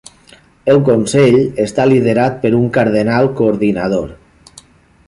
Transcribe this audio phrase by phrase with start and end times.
[0.73, 4.15] El consell està liderat per un cardenal coordinador.